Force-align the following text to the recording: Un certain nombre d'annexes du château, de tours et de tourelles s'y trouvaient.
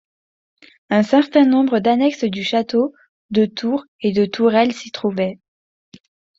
Un 0.89 1.03
certain 1.03 1.45
nombre 1.45 1.77
d'annexes 1.77 2.23
du 2.23 2.43
château, 2.43 2.91
de 3.29 3.45
tours 3.45 3.85
et 4.01 4.11
de 4.13 4.25
tourelles 4.25 4.73
s'y 4.73 4.89
trouvaient. 4.89 5.37